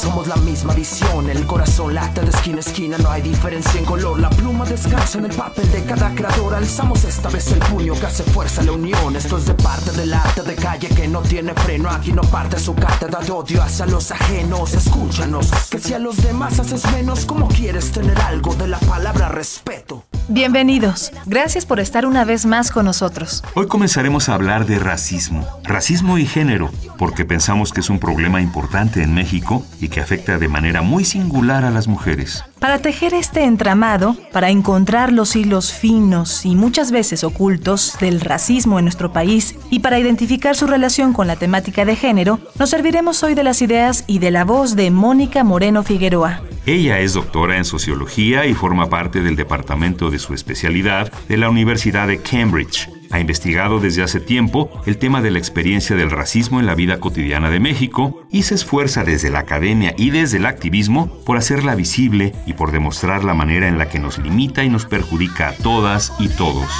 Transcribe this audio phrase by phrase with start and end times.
[0.00, 1.28] somos la misma visión.
[1.28, 4.18] El corazón late de esquina a esquina, no hay diferencia en color.
[4.18, 6.54] La pluma descansa en el papel de cada creador.
[6.54, 9.14] Alzamos esta vez el puño que hace fuerza la unión.
[9.14, 11.90] Esto es de parte del arte de calle que no tiene freno.
[11.90, 14.72] Aquí no parte su cátedra de odio hacia los ajenos.
[14.72, 19.28] Escúchanos, que si a los demás haces menos, ¿cómo quieres tener algo de la palabra
[19.28, 20.04] respeto?
[20.28, 21.12] Bienvenidos.
[21.26, 23.42] Gracias por estar una vez más con nosotros.
[23.54, 28.40] Hoy comenzaremos a hablar de racismo, racismo y género, porque pensamos que es un problema
[28.40, 32.44] importante en México y que afecta de manera muy singular a las mujeres.
[32.58, 38.78] Para tejer este entramado, para encontrar los hilos finos y muchas veces ocultos del racismo
[38.78, 43.22] en nuestro país y para identificar su relación con la temática de género, nos serviremos
[43.22, 46.42] hoy de las ideas y de la voz de Mónica Moreno Figueroa.
[46.66, 51.50] Ella es doctora en sociología y forma parte del departamento de su especialidad de la
[51.50, 52.88] Universidad de Cambridge.
[53.10, 57.00] Ha investigado desde hace tiempo el tema de la experiencia del racismo en la vida
[57.00, 61.74] cotidiana de México y se esfuerza desde la academia y desde el activismo por hacerla
[61.74, 65.52] visible y por demostrar la manera en la que nos limita y nos perjudica a
[65.54, 66.70] todas y todos.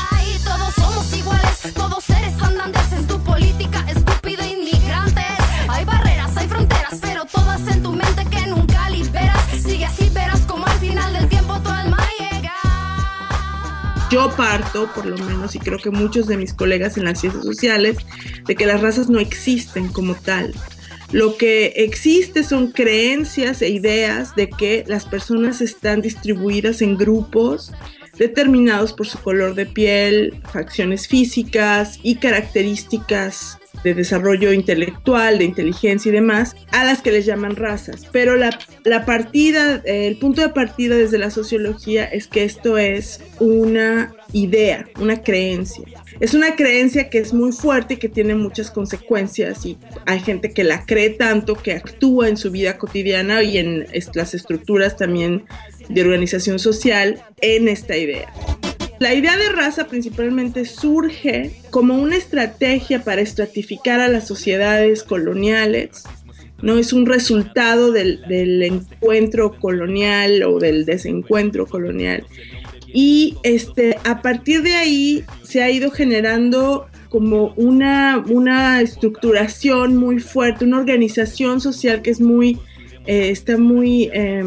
[14.20, 17.42] Yo parto, por lo menos, y creo que muchos de mis colegas en las ciencias
[17.42, 17.96] sociales,
[18.46, 20.52] de que las razas no existen como tal.
[21.10, 27.72] Lo que existe son creencias e ideas de que las personas están distribuidas en grupos
[28.18, 36.10] determinados por su color de piel, facciones físicas y características de desarrollo intelectual, de inteligencia
[36.10, 38.06] y demás, a las que les llaman razas.
[38.12, 42.78] Pero la, la partida, eh, el punto de partida desde la sociología es que esto
[42.78, 45.84] es una idea, una creencia.
[46.20, 50.52] Es una creencia que es muy fuerte y que tiene muchas consecuencias y hay gente
[50.52, 55.44] que la cree tanto que actúa en su vida cotidiana y en las estructuras también
[55.88, 58.30] de organización social en esta idea.
[59.00, 66.04] La idea de raza principalmente surge como una estrategia para estratificar a las sociedades coloniales,
[66.60, 72.26] no es un resultado del, encuentro colonial o del desencuentro colonial.
[72.92, 80.20] Y este, a partir de ahí se ha ido generando como una, una estructuración muy
[80.20, 82.58] fuerte, una organización social que es muy
[83.10, 84.40] eh, está muy, eh,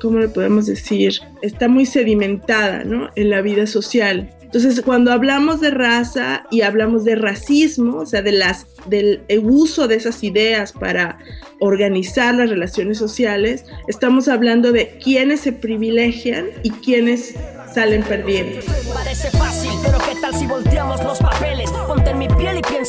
[0.00, 1.14] ¿cómo le podemos decir?
[1.42, 3.08] Está muy sedimentada ¿no?
[3.16, 4.30] en la vida social.
[4.40, 9.88] Entonces, cuando hablamos de raza y hablamos de racismo, o sea, de las, del uso
[9.88, 11.18] de esas ideas para
[11.58, 17.34] organizar las relaciones sociales, estamos hablando de quiénes se privilegian y quiénes
[17.74, 18.60] salen perdiendo.
[18.94, 20.83] Parece fácil, pero ¿qué tal si volteamos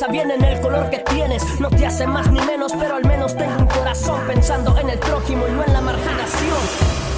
[0.06, 1.60] piensa bien en el color que tienes.
[1.60, 5.00] No te hace más ni menos, pero al menos tengo un corazón pensando en el
[5.00, 7.15] prójimo y no en la marginación.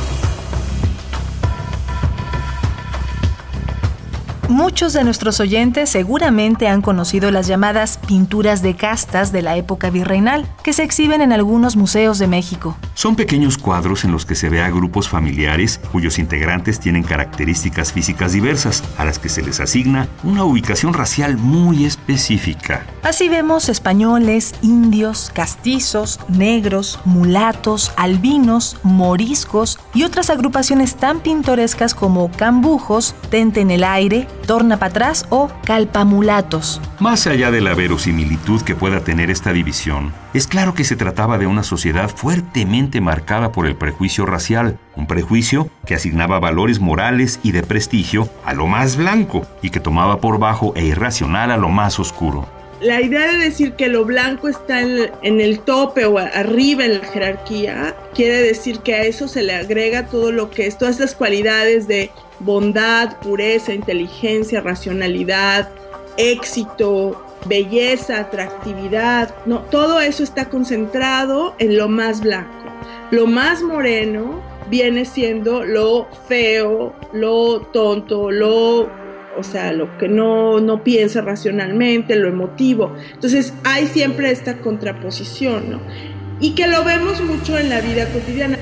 [4.50, 9.90] Muchos de nuestros oyentes seguramente han conocido las llamadas pinturas de castas de la época
[9.90, 12.78] virreinal, que se exhiben en algunos museos de México.
[12.94, 17.91] Son pequeños cuadros en los que se ve a grupos familiares cuyos integrantes tienen características
[17.91, 22.85] físicas diversas, a las que se les asigna una ubicación racial muy específica.
[23.03, 32.31] Así vemos españoles, indios, castizos, negros, mulatos, albinos, moriscos y otras agrupaciones tan pintorescas como
[32.31, 36.81] cambujos, tente en el aire, torna para atrás o calpamulatos.
[37.00, 41.38] Más allá de la verosimilitud que pueda tener esta división, es claro que se trataba
[41.38, 47.40] de una sociedad fuertemente marcada por el prejuicio racial, un prejuicio que asignaba valores morales
[47.44, 51.58] y de prestigio a lo más blanco y que tomaba por bajo e irracional a
[51.58, 52.56] lo más oscuro.
[52.79, 57.06] La idea de decir que lo blanco está en, el tope o arriba en la
[57.06, 61.16] jerarquía quiere decir que a eso se le agrega todo lo que es, todas estas
[61.16, 65.70] cualidades de bondad, pureza, inteligencia, racionalidad,
[66.18, 72.52] éxito, belleza, atractividad, no, todo eso está concentrado en lo más blanco.
[73.09, 74.40] Lo más moreno
[74.70, 79.06] viene siendo lo feo, lo tonto, lo
[79.37, 82.95] o sea, lo que no, no piensa racionalmente, lo emotivo.
[83.13, 85.79] Entonces hay siempre esta contraposición, ¿no?
[86.39, 88.57] Y que lo vemos mucho en la vida cotidiana.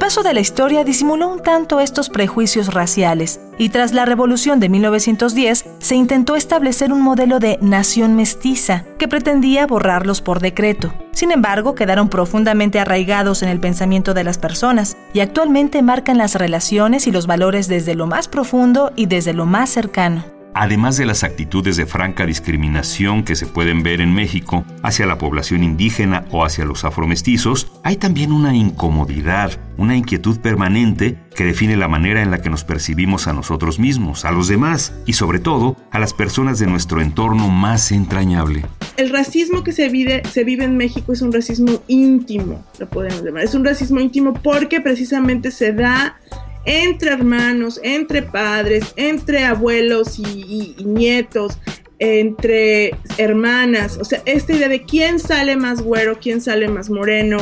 [0.00, 4.70] Paso de la historia disimuló un tanto estos prejuicios raciales y tras la revolución de
[4.70, 10.92] 1910 se intentó establecer un modelo de nación mestiza que pretendía borrarlos por decreto.
[11.12, 16.34] Sin embargo, quedaron profundamente arraigados en el pensamiento de las personas y actualmente marcan las
[16.34, 20.39] relaciones y los valores desde lo más profundo y desde lo más cercano.
[20.54, 25.18] Además de las actitudes de franca discriminación que se pueden ver en México hacia la
[25.18, 31.76] población indígena o hacia los afromestizos, hay también una incomodidad, una inquietud permanente que define
[31.76, 35.38] la manera en la que nos percibimos a nosotros mismos, a los demás y sobre
[35.38, 38.64] todo a las personas de nuestro entorno más entrañable.
[38.96, 43.44] El racismo que se vive, en México es un racismo íntimo, lo podemos llamar.
[43.44, 46.18] Es un racismo íntimo porque precisamente se da
[46.64, 51.58] entre hermanos, entre padres, entre abuelos y, nietos,
[51.98, 57.38] entre hermanas, o sea, esta idea de quién sale más güero, quién sale más moreno,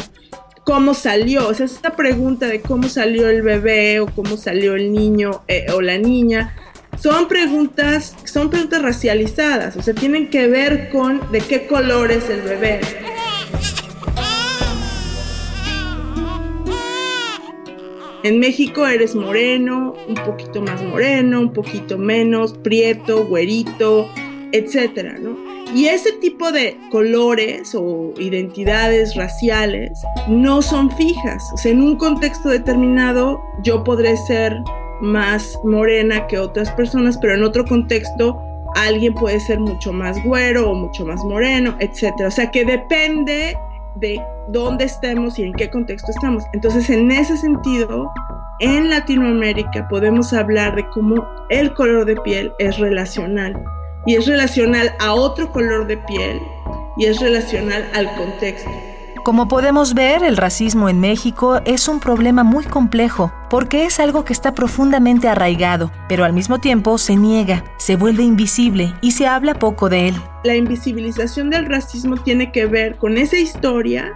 [0.64, 4.92] cómo salió, o sea, esta pregunta de cómo salió el bebé o cómo salió el
[4.92, 6.56] niño eh, o la niña,
[7.00, 12.28] son preguntas, son preguntas racializadas, o sea, tienen que ver con de qué color es
[12.28, 12.80] el bebé.
[18.24, 24.08] En México eres moreno, un poquito más moreno, un poquito menos, prieto, güerito,
[24.50, 25.36] etcétera, ¿no?
[25.74, 31.44] Y ese tipo de colores o identidades raciales no son fijas.
[31.64, 34.56] En un contexto determinado yo podré ser
[35.00, 38.40] más morena que otras personas, pero en otro contexto
[38.74, 42.28] alguien puede ser mucho más güero o mucho más moreno, etcétera.
[42.28, 43.56] O sea, que depende
[43.96, 46.44] de dónde estemos y en qué contexto estamos.
[46.52, 48.10] Entonces, en ese sentido,
[48.60, 53.54] en Latinoamérica podemos hablar de cómo el color de piel es relacional
[54.06, 56.40] y es relacional a otro color de piel
[56.96, 58.70] y es relacional al contexto.
[59.24, 64.24] Como podemos ver, el racismo en México es un problema muy complejo porque es algo
[64.24, 69.26] que está profundamente arraigado, pero al mismo tiempo se niega, se vuelve invisible y se
[69.26, 70.16] habla poco de él.
[70.44, 74.14] La invisibilización del racismo tiene que ver con esa historia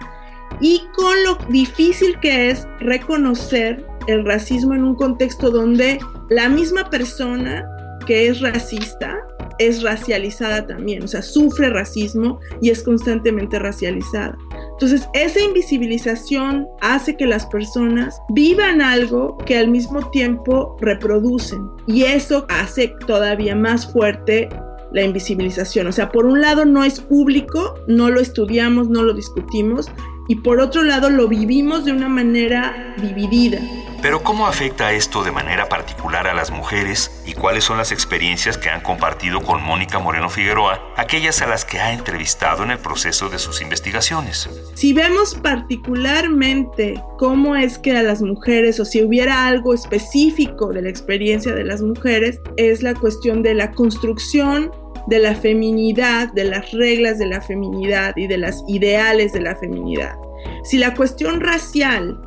[0.63, 5.99] y con lo difícil que es reconocer el racismo en un contexto donde
[6.29, 7.65] la misma persona
[8.07, 9.19] que es racista
[9.59, 14.37] es racializada también, o sea, sufre racismo y es constantemente racializada.
[14.71, 22.03] Entonces, esa invisibilización hace que las personas vivan algo que al mismo tiempo reproducen y
[22.03, 24.47] eso hace todavía más fuerte
[24.93, 25.87] la invisibilización.
[25.87, 29.91] O sea, por un lado no es público, no lo estudiamos, no lo discutimos,
[30.27, 33.59] y por otro lado lo vivimos de una manera dividida.
[34.03, 38.57] Pero ¿cómo afecta esto de manera particular a las mujeres y cuáles son las experiencias
[38.57, 42.79] que han compartido con Mónica Moreno Figueroa, aquellas a las que ha entrevistado en el
[42.79, 44.49] proceso de sus investigaciones?
[44.73, 50.81] Si vemos particularmente cómo es que a las mujeres o si hubiera algo específico de
[50.81, 54.69] la experiencia de las mujeres, es la cuestión de la construcción
[55.07, 59.55] de la feminidad, de las reglas de la feminidad y de las ideales de la
[59.55, 60.15] feminidad.
[60.63, 62.17] Si la cuestión racial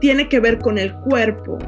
[0.00, 1.58] tiene que ver con el cuerpo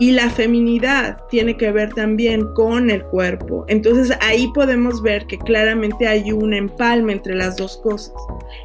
[0.00, 5.38] y la feminidad tiene que ver también con el cuerpo, entonces ahí podemos ver que
[5.38, 8.14] claramente hay un empalme entre las dos cosas.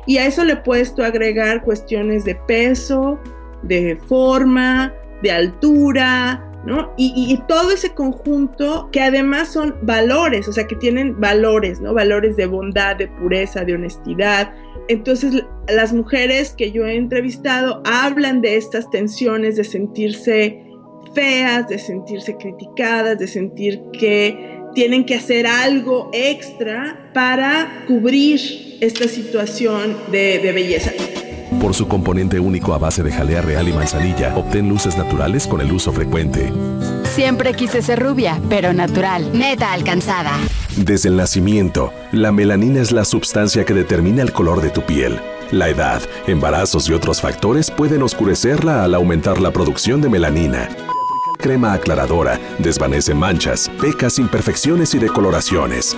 [0.06, 3.20] Y a eso le puedes tú agregar cuestiones de peso,
[3.64, 4.94] de forma,
[5.24, 6.53] de altura,
[6.98, 11.94] y, todo ese conjunto que además son valores, o sea, que tienen valores, ¿no?
[11.94, 14.54] Valores de bondad, de pureza, de honestidad.
[14.88, 20.66] Entonces, las mujeres que yo he entrevistado hablan de estas tensiones, de sentirse
[21.14, 29.08] feas, de sentirse criticadas, de sentir que tienen que hacer algo extra para cubrir esta
[29.08, 30.92] situación de belleza.
[31.64, 35.62] Por su componente único a base de jalea real y manzanilla, obtén luces naturales con
[35.62, 36.52] el uso frecuente.
[37.16, 39.32] Siempre quise ser rubia, pero natural.
[39.32, 40.34] Neta alcanzada.
[40.76, 45.22] Desde el nacimiento, la melanina es la sustancia que determina el color de tu piel.
[45.52, 50.68] La edad, embarazos y otros factores pueden oscurecerla al aumentar la producción de melanina.
[51.38, 55.96] Crema aclaradora desvanece manchas, pecas, imperfecciones y decoloraciones.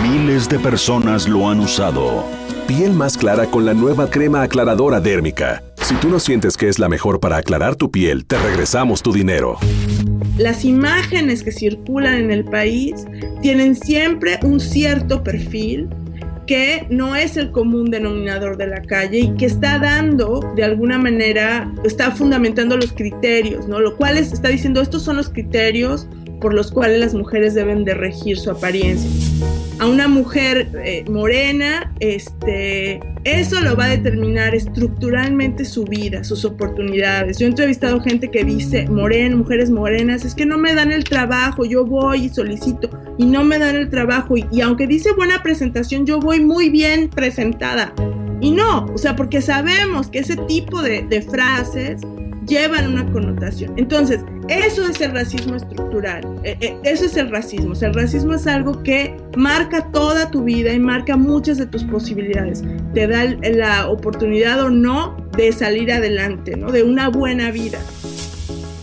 [0.00, 2.24] Miles de personas lo han usado
[2.68, 5.62] piel más clara con la nueva crema aclaradora dérmica.
[5.76, 9.10] Si tú no sientes que es la mejor para aclarar tu piel, te regresamos tu
[9.10, 9.56] dinero.
[10.36, 13.06] Las imágenes que circulan en el país
[13.40, 15.88] tienen siempre un cierto perfil
[16.46, 20.98] que no es el común denominador de la calle y que está dando, de alguna
[20.98, 23.80] manera, está fundamentando los criterios, ¿no?
[23.80, 26.06] Lo cual está diciendo, estos son los criterios
[26.38, 29.10] por los cuales las mujeres deben de regir su apariencia
[29.88, 37.38] una mujer eh, morena, este, eso lo va a determinar estructuralmente su vida, sus oportunidades.
[37.38, 41.04] Yo he entrevistado gente que dice, moren, mujeres morenas, es que no me dan el
[41.04, 45.12] trabajo, yo voy y solicito y no me dan el trabajo y, y aunque dice
[45.12, 47.92] buena presentación, yo voy muy bien presentada.
[48.40, 52.00] Y no, o sea, porque sabemos que ese tipo de, de frases
[52.48, 53.74] llevan una connotación.
[53.76, 57.72] Entonces, eso es el racismo estructural, eh, eh, eso es el racismo.
[57.72, 61.66] O sea, el racismo es algo que marca toda tu vida y marca muchas de
[61.66, 62.64] tus posibilidades.
[62.94, 66.72] Te da la oportunidad o no de salir adelante, ¿no?
[66.72, 67.78] De una buena vida.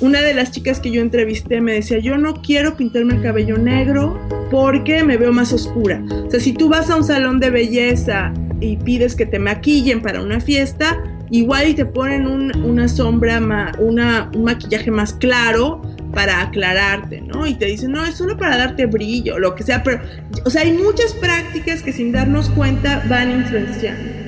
[0.01, 3.57] Una de las chicas que yo entrevisté me decía, yo no quiero pintarme el cabello
[3.57, 4.19] negro
[4.51, 6.03] porque me veo más oscura.
[6.27, 10.01] O sea, si tú vas a un salón de belleza y pides que te maquillen
[10.01, 12.27] para una fiesta, igual y te ponen
[12.63, 13.39] una sombra,
[13.79, 15.81] una, un maquillaje más claro
[16.13, 17.45] para aclararte, ¿no?
[17.45, 20.01] Y te dicen, no, es solo para darte brillo, lo que sea, pero,
[20.45, 24.25] o sea, hay muchas prácticas que sin darnos cuenta van influenciando.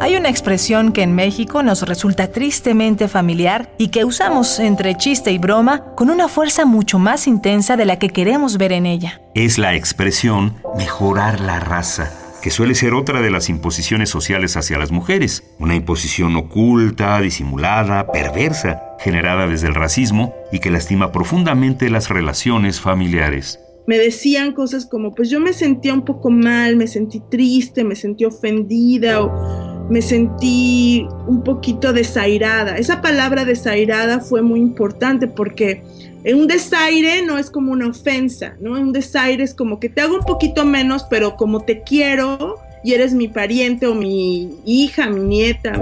[0.00, 5.30] Hay una expresión que en México nos resulta tristemente familiar y que usamos entre chiste
[5.30, 9.22] y broma con una fuerza mucho más intensa de la que queremos ver en ella.
[9.34, 14.76] Es la expresión mejorar la raza que suele ser otra de las imposiciones sociales hacia
[14.76, 21.88] las mujeres, una imposición oculta, disimulada, perversa, generada desde el racismo y que lastima profundamente
[21.88, 23.60] las relaciones familiares.
[23.86, 27.96] Me decían cosas como, pues yo me sentía un poco mal, me sentí triste, me
[27.96, 32.76] sentí ofendida o me sentí un poquito desairada.
[32.76, 35.82] Esa palabra desairada fue muy importante porque
[36.32, 38.72] un desaire no es como una ofensa, ¿no?
[38.72, 42.94] Un desaire es como que te hago un poquito menos, pero como te quiero y
[42.94, 45.72] eres mi pariente o mi hija, mi nieta,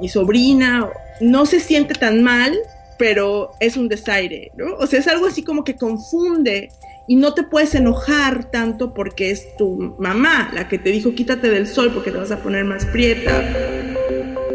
[0.00, 0.88] mi, sobrina,
[1.20, 2.56] no se siente tan mal,
[2.98, 4.74] pero es un desaire, ¿no?
[4.76, 6.70] O sea, es algo así como que confunde
[7.06, 11.50] y no te puedes enojar tanto porque es tu mamá la que te dijo quítate
[11.50, 13.42] del sol porque te vas a poner más prieta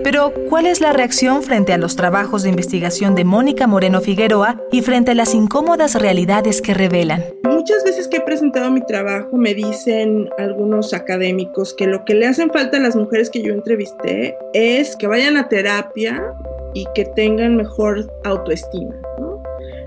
[0.10, 4.58] pero, ¿cuál es la reacción frente a los trabajos de investigación de Mónica Moreno Figueroa
[4.72, 7.26] y frente a las incómodas realidades que revelan?
[7.44, 12.26] Muchas veces que he presentado mi trabajo me dicen algunos académicos que lo que le
[12.26, 16.24] hacen falta a las mujeres que yo entrevisté es que vayan a terapia
[16.74, 18.96] y que tengan mejor autoestima.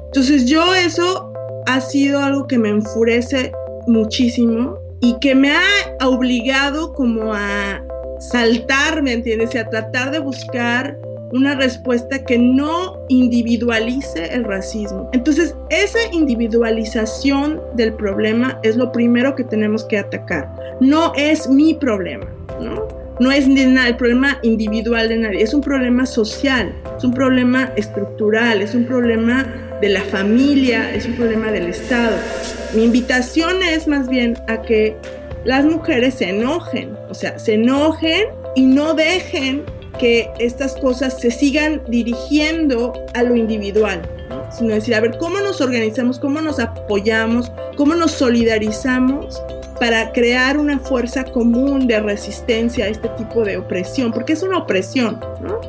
[0.05, 1.30] Entonces yo eso
[1.67, 3.53] ha sido algo que me enfurece
[3.87, 7.83] muchísimo y que me ha obligado como a
[8.19, 9.55] saltar, ¿me entiendes?
[9.55, 10.97] Y a tratar de buscar
[11.33, 15.09] una respuesta que no individualice el racismo.
[15.13, 20.53] Entonces, esa individualización del problema es lo primero que tenemos que atacar.
[20.81, 22.27] No es mi problema,
[22.61, 22.89] ¿no?
[23.21, 28.63] No es el problema individual de nadie, es un problema social, es un problema estructural,
[28.63, 32.17] es un problema de la familia, es un problema del Estado.
[32.75, 34.97] Mi invitación es más bien a que
[35.45, 39.65] las mujeres se enojen, o sea, se enojen y no dejen
[39.99, 44.03] que estas cosas se sigan dirigiendo a lo individual,
[44.57, 49.43] sino decir, a ver, ¿cómo nos organizamos, cómo nos apoyamos, cómo nos solidarizamos
[49.79, 54.13] para crear una fuerza común de resistencia a este tipo de opresión?
[54.13, 55.61] Porque es una opresión, ¿no?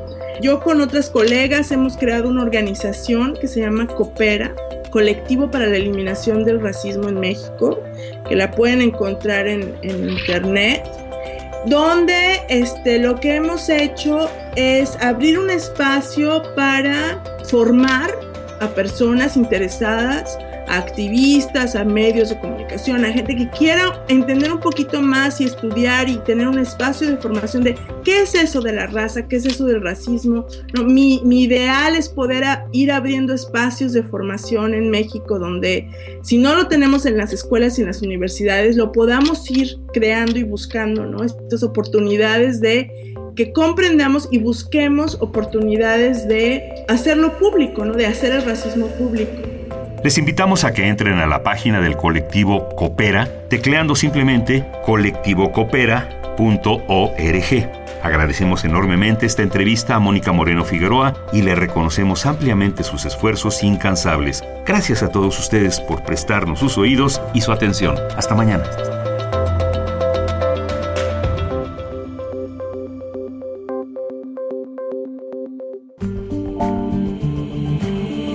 [0.41, 4.55] Yo con otras colegas hemos creado una organización que se llama Coopera,
[4.89, 7.79] Colectivo para la Eliminación del Racismo en México,
[8.27, 10.83] que la pueden encontrar en, internet,
[11.67, 18.11] donde este, lo que hemos hecho es abrir un espacio para formar
[18.61, 20.39] a personas interesadas
[20.77, 26.09] activistas, a medios de comunicación, a gente que quiera entender un poquito más y estudiar
[26.09, 29.45] y tener un espacio de formación de qué es eso de la raza, qué es
[29.45, 30.45] eso del racismo.
[30.73, 35.87] No, mi, mi ideal es poder ir abriendo espacios de formación en México donde
[36.21, 40.39] si no lo tenemos en las escuelas y en las universidades, lo podamos ir creando
[40.39, 41.23] y buscando, ¿no?
[41.23, 42.89] Estas oportunidades de
[43.35, 47.93] que comprendamos y busquemos oportunidades de hacerlo público, ¿no?
[47.93, 49.60] De hacer el racismo público.
[50.03, 57.69] Les invitamos a que entren a la página del colectivo Coopera tecleando simplemente colectivocoopera.org.
[58.01, 64.43] Agradecemos enormemente esta entrevista a Mónica Moreno Figueroa y le reconocemos ampliamente sus esfuerzos incansables.
[64.65, 67.95] Gracias a todos ustedes por prestarnos sus oídos y su atención.
[68.17, 68.63] Hasta mañana.